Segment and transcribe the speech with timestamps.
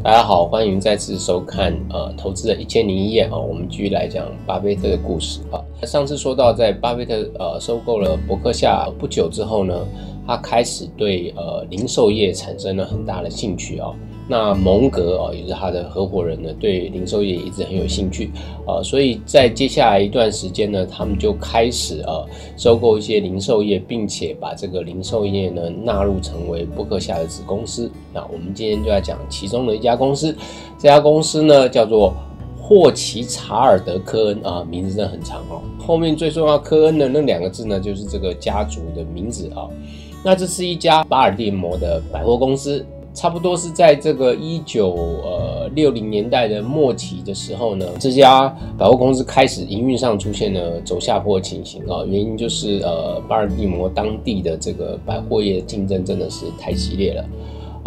[0.00, 5.58] 大家好，欢迎再次收看呃投资的一千零一夜啊，我们继续来讲巴菲特的故事啊。
[5.82, 9.74] 上次说到，在巴菲特呃收购了伯克夏不久之后呢，
[10.28, 13.90] 他开始对呃零售业产生了很大的兴趣啊。
[14.30, 18.30] 那蒙格啊，也是他的合伙人呢，对零售业一直很有兴趣
[18.66, 27.90] 啊，所以在接下来一段时间呢，他们就开始呃收购一些零售业，并且把这个零售业呢纳入成为伯克夏的子公司。
[28.12, 30.36] 那我们今天就要讲其中的一家公司，
[30.78, 32.12] 这家公司呢叫做
[32.60, 35.62] 霍奇查尔德科恩啊，名字真的很长哦。
[35.78, 39.64] 后面最重要科恩的那两个字呢，就是这个家族的名字啊。
[40.24, 42.84] 那这是一家巴尔的摩的百货公司。
[43.14, 44.90] 差不多是在这个一九
[45.24, 48.48] 呃六零年代的末期的时候呢，这家
[48.78, 57.24] 百货公司开始营运上出现了走下坡的情形啊，原因就是呃巴尔的摩当地的这个百货业竞争真的是太激烈了。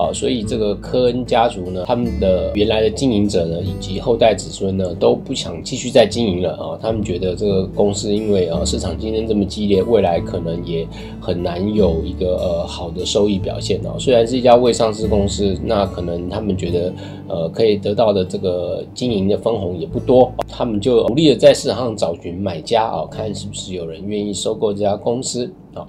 [0.00, 6.78] 啊，所以这个科恩家族呢，他们的原来的经营者呢，以及后代子孙呢，都不想继续再经营了啊。
[6.80, 10.88] 他们觉得这个公司因为啊市场竞争这么激烈，未来可能也
[11.20, 13.94] 很难有一个呃好的收益表现啊。
[13.98, 16.92] 虽然是一家未上市公司，那可能他们觉得
[17.28, 25.86] 呃可以得到的这个经营的分红也不多，他们就努力的在市场上找寻买家啊，看是不是有人愿意收购这家公司啊。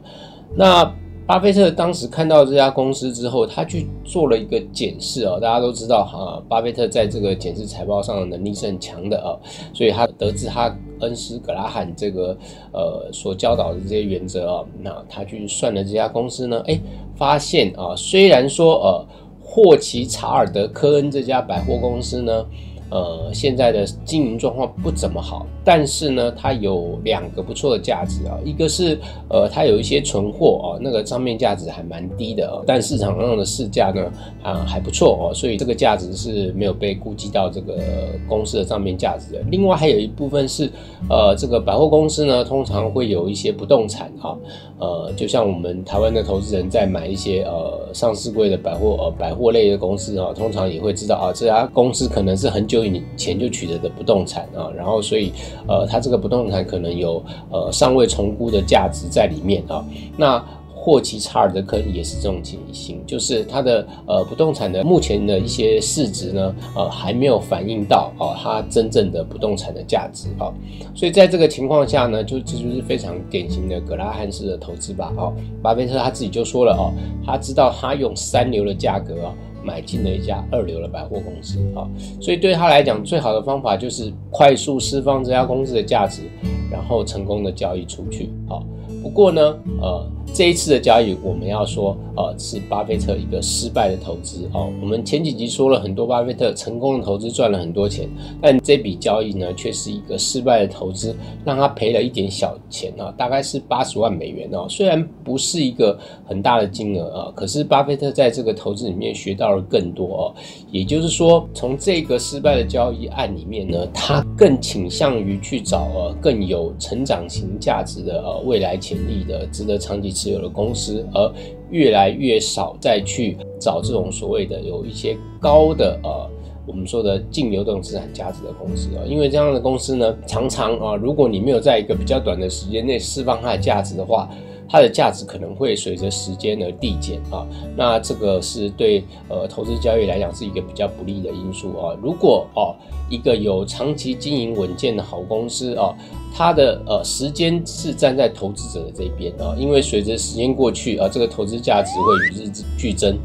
[0.53, 0.93] 那
[1.31, 5.39] 巴菲特当时看到这家公司之后，他去做了一个检视啊。
[5.39, 9.39] 大家都知道哈，巴菲特在这个检视财报上的能力是很强的啊，
[9.73, 12.37] 所以他得知他恩师格拉罕这个
[12.73, 16.77] 呃所教导的这些原则啊，那他去算了这家公司呢，哎，
[17.15, 19.07] 发现啊，虽然说呃
[19.41, 22.45] 霍奇查尔德科恩这家百货公司呢。
[22.91, 34.11] 呃，现在的经营状况不怎么好，但是呢，它有两个不错的价值啊，一个是呃，它有一些存货啊，那个账面价值还蛮低的哦，但市场上的市价呢
[34.43, 37.79] 啊还不错哦，所以这个价值是没有被估计到这个
[38.27, 39.39] 公司的账面价值的。
[39.49, 40.69] 另外还有一部分是
[41.09, 44.37] 呃，这个百货公司呢，通常会有一些不动产哈，
[44.79, 52.80] 呃，就像我们台湾的投资人在买一些呃上市柜的百货呃百货类的公司啊，通常也会知道啊，这家公司可能是很久。
[52.89, 55.31] 你钱就取得的不动产啊，然后所以
[55.67, 59.85] 呃，它这个不动产可能有呃尚未重估的价值在里面啊。
[60.17, 60.43] 那
[60.73, 70.51] 霍奇查尔德坑也是这种情形，就是它的呃不动产的目前的一些市值呢，呃还没有反映到哦它真正的不动产的价值啊。
[70.95, 75.13] 所以在这个情况下呢，就这就是非常典型的格拉汉式的投资吧。
[75.17, 75.31] 哦，
[75.61, 76.91] 巴菲特他自己就说了哦，
[77.23, 79.33] 他知道他用三流的价格啊。
[79.63, 81.87] 买进了一家二流的百货公司啊，
[82.19, 86.23] 所以对他来讲，最好的方法就是快速释放这家公司的价值，
[86.71, 88.65] 然后成功的交易出去好。
[89.01, 89.41] 不过呢，
[89.81, 90.05] 呃。
[90.33, 94.71] 这一次的交易，我们要说，呃，是巴菲特一个失败的投资哦。
[94.81, 98.09] 我们前几集说了很多巴菲特成功的投资赚了很多钱，
[98.41, 104.65] 但这笔交易呢，却是一个失败的投资，让他赔了一点小钱啊，大概是八十万美元哦。
[104.69, 110.35] 虽然不是一个很大的金额啊，可是巴菲特在这个投资里面学到了更多哦。
[110.71, 120.20] 也就是说，从这个失败的交易案里面呢，他更倾向于去找呃更有成长型价值的呃未来潜力的值得长期。
[120.21, 121.33] 持有的公司，而
[121.71, 126.29] 越来越少再去找这种所谓的有一些高的呃，
[126.67, 134.29] 我们说的净流动资产价值的公司啊，因为这样的公司呢，常常啊，如果你没有在一个比较短的时间内释放它的价值的话。
[134.71, 137.45] 它的价值可能会随着时间而递减啊，
[137.75, 141.97] 那这个是对呃投资交易来讲是一个比较不利的因素啊。
[142.01, 142.73] 如果哦
[143.09, 145.93] 一个有长期经营稳健的好公司啊，
[146.33, 153.19] 它的呃时间是站在投资者的这边啊，因为随着时间过去啊，这个投资价值会与日俱增。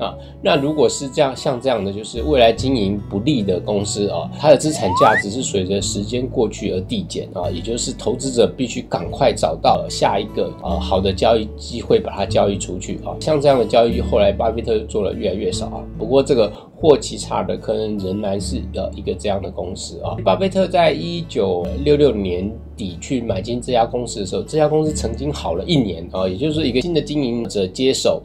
[0.00, 13.14] 啊，那如果是这样，像这样的，就是未来经营不利的公司啊，它的资产价值是随着时间过去而递减啊，也就是投资者必须赶快找到下一个啊好的交易机会，把它交易出去啊。
[13.20, 15.84] 像这样的交易，后来巴菲特做了越来越少啊。
[15.98, 20.16] 不过这个霍奇查尔的可能仍然是呃一个这样的公司啊。
[20.24, 28.22] 巴菲特在一九六六年底去买进这家公司的时候，这家公司曾经好了一年啊，也就是一个新的经营者接手。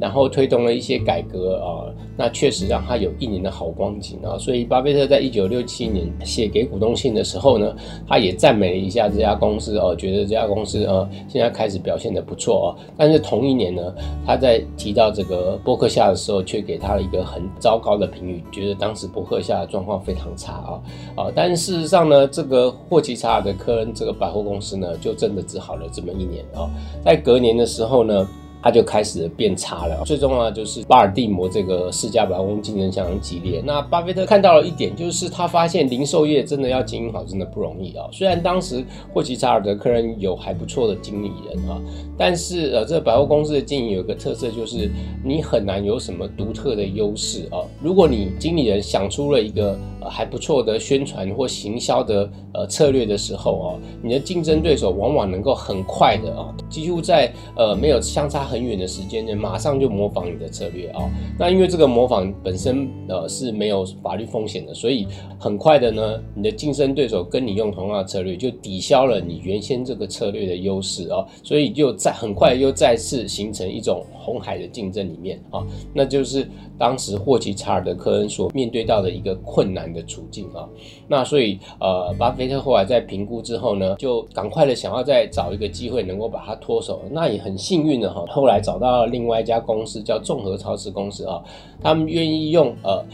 [0.00, 1.86] 然后推动了一些改革啊，
[2.16, 4.38] 那确实让他有一年的好光景啊。
[4.38, 7.74] 所以巴菲特在一九六七年写给股东信的时候呢，
[8.08, 12.68] 他也赞美了一下这家公司哦，觉得这家公司呃现在开始表现的不错哦。
[12.96, 13.94] 但是同一年呢，
[14.26, 20.82] 他在提到这个伯克夏的时候，却给他了一个很糟糕的评语，觉得当时伯克夏的状况非常差啊
[21.16, 21.32] 啊。
[21.34, 26.68] 但事实上呢，这个霍奇查尔的科恩这个百货公司呢，就真的只好了这么一年啊。
[27.04, 28.26] 在隔年的时候呢。
[28.62, 30.02] 它就开始变差了。
[30.06, 33.62] 最重要的就是巴尔的摩这个四家百货公司竞争相当激烈。
[33.64, 38.06] 那巴菲特看到了一点，就是他发现零售业真的要经营好，真的不容易啊。
[38.12, 41.80] 虽然当时霍奇查尔德科人有还不错的经理人啊，
[42.16, 44.90] 但是呃，这个百货公司的经营有一个特色，就是
[45.24, 47.58] 你很难有什么独特的优势啊。
[47.82, 53.68] 如果你经理人想出了一个呃还不错的宣传或行销的呃策略的时候啊，
[54.02, 61.10] 你的竞争对手往往能够很快的啊，几乎在呃没有相差很远的时间内，马上就模仿你的策略啊。
[61.38, 65.08] 那因为这个模仿本身呃是没有法律风险的，所以
[65.38, 76.46] 很快的呢，你的竞争对手跟你用同样的策略，就抵消了你原先这个策略的优势啊，所以就在很快又再次形成一种红海的竞争里面啊，那就是
[76.78, 80.68] 当时霍奇查尔德科恩所面对到的一个困难的处境啊。
[81.08, 87.00] 那所以呃，巴菲特后来在评估之后呢，就赶快的想要再找一个机会能够把它脱手。
[87.10, 91.40] 那也很幸运的哈，后来找到了另外一家公司叫众合超市公司啊，
[91.80, 93.04] 他们愿意用呃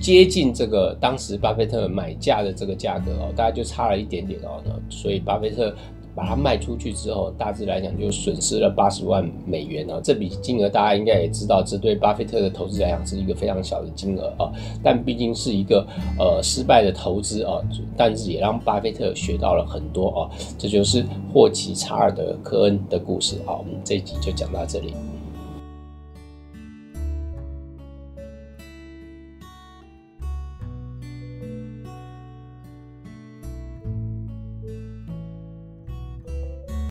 [0.00, 5.74] 接近这个当时巴菲特买价的这个价格哦，大概就差了一点点哦，所以巴菲特。
[6.18, 10.00] 把它卖出去之后，大致来讲就损失了八十万美元啊！
[10.02, 14.50] 这笔金额大家应该也知道，这对巴菲特的投资来讲是一个非常小的金额啊。
[14.82, 15.86] 但毕竟是一个
[16.18, 17.62] 呃失败的投资啊，
[17.96, 20.30] 但是也让巴菲特学到了很多啊。
[20.58, 23.54] 这就是霍奇查尔德科恩的故事啊。
[23.56, 24.94] 我们这一集就讲到这里。